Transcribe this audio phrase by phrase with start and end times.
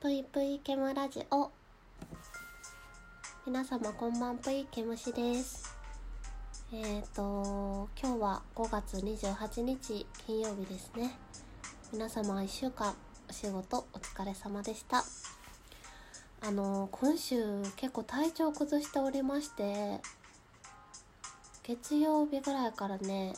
[0.00, 1.50] ぷいぷいけむラジオ。
[3.44, 5.76] 皆様こんばんぷいけむしです。
[6.72, 11.18] えっ、ー、と今日は5月28日金曜日ですね。
[11.92, 12.94] 皆様1週間
[13.28, 15.02] お仕事お疲れ様でした。
[16.42, 20.00] あの今週結構体調崩しておりまして
[21.64, 23.34] 月曜日ぐらいからね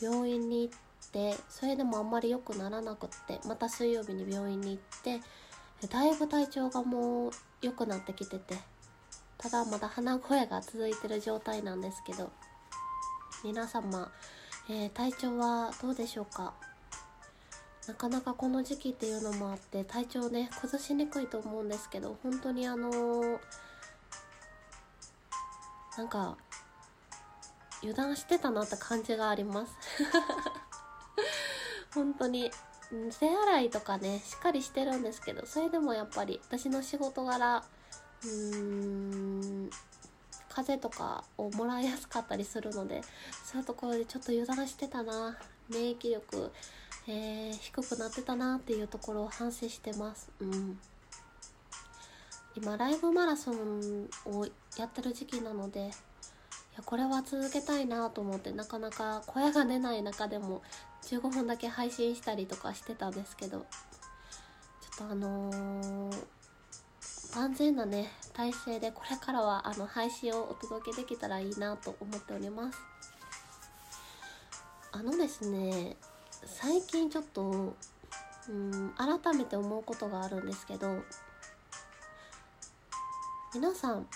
[0.00, 0.78] 病院に行っ
[1.16, 5.22] てそれでもあんまり良くならなくってまた水曜日に病院に行って
[5.88, 7.30] だいぶ体調がもう
[7.62, 8.58] 良くなってきてて
[9.38, 12.30] ただまだ鼻声が続いてる状態なんですけど
[13.42, 14.12] 皆様、
[14.68, 16.52] えー、体調はどうでしょうか？
[17.88, 23.38] なかなかこの時期っていうのもあって体調ね崩しにくいと思うんですけど本当にあのー、
[25.96, 26.36] なんか
[27.80, 29.72] 油断してたなって感じがあります。
[31.96, 32.50] 本当に
[33.18, 37.64] 手洗いとかねしっかりしてるんですけどそれでもやっぱり私の仕事柄
[38.22, 39.70] うーん
[40.50, 43.00] 風邪とかをもらいやすかったりするので
[43.44, 45.36] そういうところでちょっと油断してたな
[45.70, 46.52] 免疫力、
[47.08, 50.30] えー、低くなってたなっていうところを反省してます。
[50.40, 50.78] うん。
[52.56, 54.46] 今ライブマラソンを
[54.78, 55.92] やってる時期なのでいや
[56.86, 60.62] これは続けたいなと思ってなかなか声が出ない中でも
[61.06, 63.66] 15分だけ配信したりとかしてたんですけどちょ
[65.04, 66.16] っとあのー、
[67.36, 72.78] 万全なね体制でこれからはあの配信をお届けできたらいいなと思っております。
[74.92, 75.96] あのですね
[76.44, 77.76] 最近ちょっと
[78.48, 81.02] うん改めて思うことがあるんですけど
[83.54, 84.06] 皆さん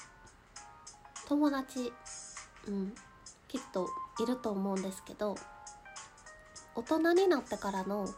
[1.28, 1.92] 友達
[2.66, 2.94] うん
[3.48, 3.88] きっと
[4.22, 5.34] いると思うんですけど
[6.74, 8.08] 大人になってからの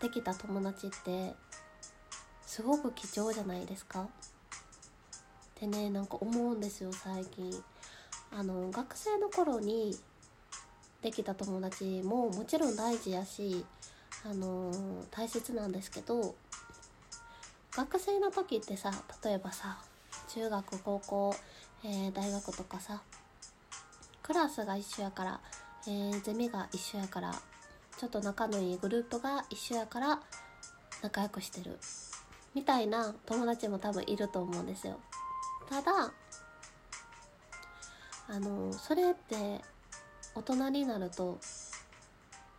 [0.00, 1.34] できた友達って
[2.46, 4.02] すごく貴重じゃないですか。
[4.02, 4.08] っ
[5.54, 7.52] てねなんか思うんですよ最近。
[8.32, 9.96] あの学生の頃に
[11.02, 13.64] できた友達ももちろん大事やし
[14.24, 14.72] あの
[15.10, 16.34] 大切なんですけど
[17.70, 18.90] 学生の時ってさ
[19.24, 19.78] 例えばさ
[20.28, 21.36] 中学高校、
[21.84, 23.02] えー、大学とかさ
[24.22, 25.40] クラスが一緒やから、
[25.86, 27.34] えー、ゼミが一緒やから
[27.98, 30.20] ちょっと仲のいいグループが一緒やから
[31.02, 31.78] 仲良くしてる。
[32.54, 34.98] みたいな友達も多分いると思うんですよ。
[35.68, 36.12] ただ
[38.28, 39.60] あのそれって
[40.34, 41.38] 大人になると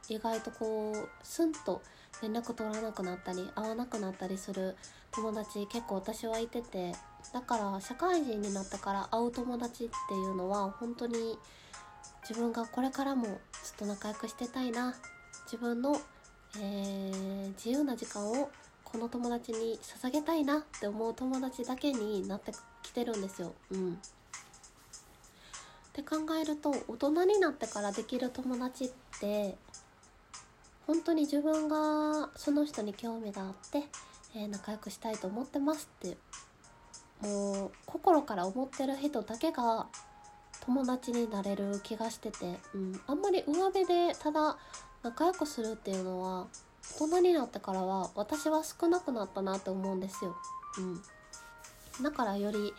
[0.09, 1.81] 意外とこうスンと
[2.21, 4.75] 連絡取らなくなったり会わなくなったりする
[5.11, 6.93] 友達結構私はいてて
[7.33, 11.37] だから社会人になってから会う友達っていうのは本当に
[12.27, 14.95] 自分がこれからもずっと仲良くしてたいな
[15.47, 15.95] 自分の、
[16.57, 18.49] えー、自由な時間を
[18.83, 22.51] この友達に捧げたいなって思う友達だけになって
[22.83, 23.53] きてるんですよ。
[23.71, 23.95] うん、っ
[25.93, 29.55] て考えると大人になってからできる友達って
[30.85, 33.83] 本当に自分がその人に興味があって、
[34.35, 36.17] えー、仲良くしたいと思ってますって
[37.21, 39.87] もう心から思ってる人だけが
[40.65, 44.57] 友達になれる気がしてて、うん、あんまり上辺でただ
[45.07, 46.47] 仲良くするっていうのは
[46.99, 50.35] 大人になってからは私は少なくなったなって思うんですよ。
[50.79, 52.73] うん、だからより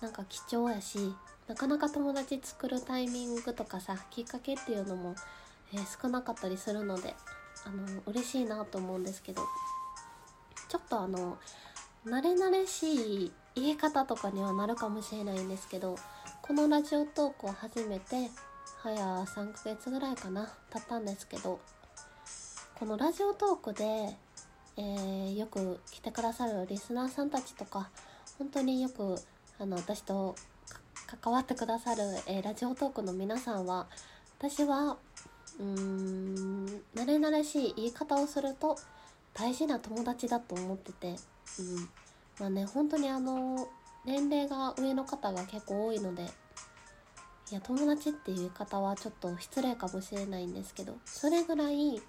[0.00, 1.14] なんか貴重やし
[1.46, 5.14] なかなか友達作るタイミングとかさきっかけっていうのも、
[5.72, 7.14] えー、少なかったりするので
[7.64, 9.42] あの嬉しいなと思うんですけど
[10.68, 11.38] ちょっとあの
[12.04, 12.94] 慣れ慣れし
[13.26, 15.96] い言い方とかにはなるかもしれないんですけど
[16.42, 18.30] このラジオトークを始めて
[18.82, 21.60] 早3ヶ月ぐらいかな経ったんですけど
[22.78, 23.84] このラジオトークで、
[24.78, 27.90] えー、よく来てくださるリスナーさんたちとか
[28.38, 29.16] 本当によく
[29.58, 30.34] あの私と
[31.22, 33.86] 関わってくださる、えー、ラジオトークの皆さんは
[34.38, 34.96] 私は
[35.58, 38.78] うーん慣れ慣れしい言い方をすると
[39.34, 41.16] 大事な友達だと思ってて、うん、
[42.38, 43.68] まあね本当にあの
[44.06, 46.24] 年齢が上の方が結構多いので
[47.50, 52.00] いや友達っていう言い方はちょっと失礼かもしれないんですけどそれぐらい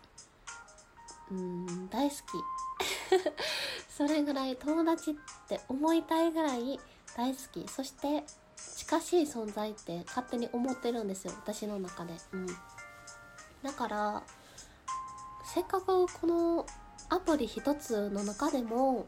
[1.32, 2.20] うん大好き。
[3.90, 5.16] それぐらい 友達っ
[5.48, 6.80] て思いたいぐらい
[7.16, 7.68] 大好き。
[7.68, 8.26] そして
[8.76, 12.14] 近しい存在って勝手に思ってるんですよ私の中で。
[12.34, 12.48] うん。
[13.64, 14.24] だから
[15.46, 16.66] せっかくこの
[17.10, 19.06] アプリ一つの中でも、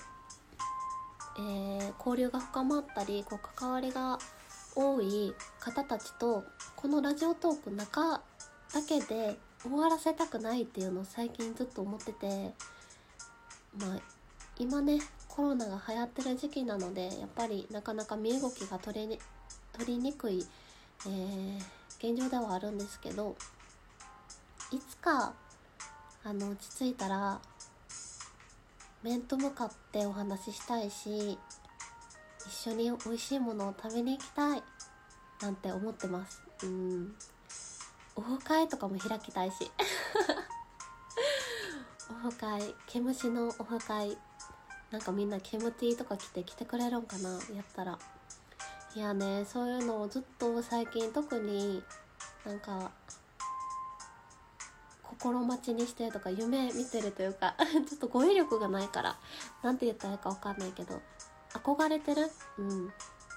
[1.38, 4.20] えー、交流が深まったりこう関わりが
[4.76, 6.44] 多い方たちと
[6.76, 8.22] このラジオトーク中
[8.74, 12.54] だけで終わらせたくないっていうのを最近ずっと思ってて
[13.80, 14.00] まあ
[14.58, 19.20] 今ねコロナが流行ってる時期なのでやっぱりなかなか身動きが取れに
[19.74, 20.46] 取りにくい、
[21.08, 21.58] えー、
[22.00, 23.36] 現状ではあるんですけど
[24.72, 25.34] いつか
[26.24, 27.40] あの落ち着いたら
[29.02, 31.38] 面と向かってお話ししたいし
[32.48, 34.64] 一緒に美味しいものを食べに行きたい。
[35.42, 36.42] なんて思ってます。
[36.64, 37.16] うん。
[38.16, 39.72] オフ会とかも開きたいし。
[42.10, 44.18] オフ会毛虫のオフ会。
[44.92, 47.30] なんかみんな毛ムティとか着て来てくれるんかな？
[47.54, 48.00] やったら。
[48.96, 51.82] いやねそういうのをずっと最近特に
[52.46, 52.92] なんか
[55.02, 57.56] 心待ちにしてとか夢見てるというか
[57.90, 59.18] ちょっと語彙力がないから
[59.64, 61.02] 何て言ったらいいか分かんないけど
[61.54, 62.30] 憧れてる？
[62.58, 62.94] うん。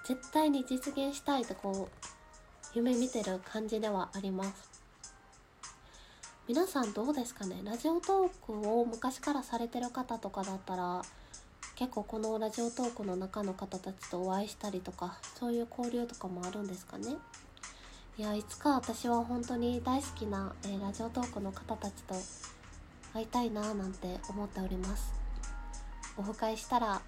[0.06, 4.70] 絶対に実現したいってこう夢見てる感じではあります。
[6.46, 7.60] 皆さんどうですかね？
[7.64, 11.02] ラジオトークを昔からされてる方とかだったら
[11.74, 17.16] 結構このラジオトークの中の方たちとお会いしたりとかそういう交流とかもあるんですかね？
[18.16, 22.14] いやいつか私は本当に大好きな、えー、ラジオトークの方たちと
[23.12, 25.12] 会いたいななんて思っております。
[26.16, 27.02] オフ会したら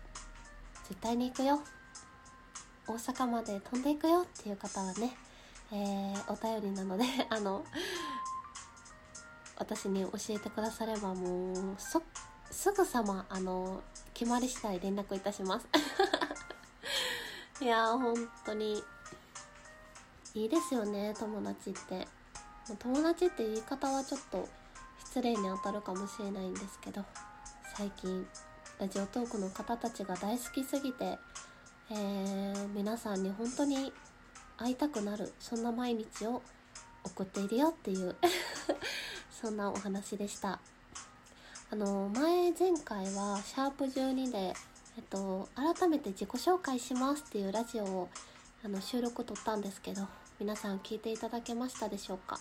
[0.89, 1.61] 絶対に行くよ。
[2.87, 5.15] 大阪まで飛んでいくよっていう方はね、
[5.71, 7.63] えー、お便りなので あの
[9.59, 11.77] 私に教えてくださればもう
[12.51, 13.83] すぐさまあの
[14.15, 15.67] 決まり次第連絡いたします。
[17.61, 18.15] いやー本
[18.47, 18.83] 当に
[20.33, 22.09] いいですよね友達って。
[22.79, 24.49] 友達って言い方はちょっと
[24.99, 27.05] 失礼に当たるかもしれないんですけど
[27.77, 28.27] 最近。
[28.79, 31.19] ラジオトークの方たちが大好きすぎて、
[31.91, 33.93] えー、皆さんに本当に
[34.57, 36.43] 会いたくなるそんな毎日を
[37.05, 38.15] 送っているよっていう
[39.33, 40.61] そんなお話でした。
[41.71, 44.55] あの前前回はシャープ12で、
[44.97, 48.09] えっと、改めて自己紹介しますっていうラジオを
[48.65, 50.07] あの収録撮ったんですけど
[50.39, 52.39] 皆さん聞いていただけましたでしょうか？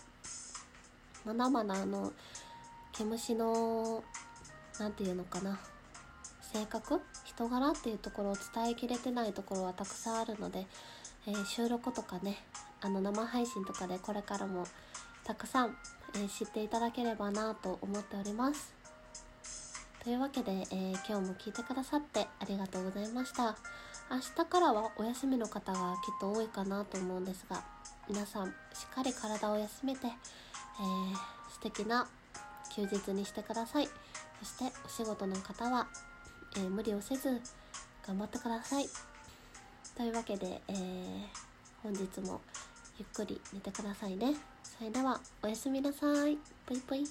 [1.25, 2.13] まだまだあの
[2.93, 4.03] 毛虫の
[4.79, 5.59] 何て言うのかな？
[6.53, 10.65] 性格人柄っていうところを伝えきれてないところはたくさんあるので、
[11.27, 12.37] えー、収録とかね
[12.81, 14.65] あの生配信とかでこれからも
[15.23, 15.75] たくさん、
[16.15, 18.73] えー、知っていただければなと思っております。
[20.03, 23.57] というわけで、えー、今日も聞いてくださってありがとうございました。
[24.09, 27.61] 明日からはお休みの方がきっと多いかなと思うんですが
[28.07, 31.15] 皆さんしっかり体を休めて、えー、
[31.51, 32.07] 素敵な
[32.73, 33.89] 休日にしてください。
[34.39, 35.87] そしてお仕事の方は、
[36.57, 37.39] えー、無理をせず
[38.05, 38.89] 頑張ってください。
[39.95, 41.21] というわけで、えー、
[41.83, 42.41] 本日も
[42.97, 44.33] ゆっくり寝てくださいね。
[44.63, 46.37] それではおやすみなさい。
[46.65, 47.07] ぷいぷい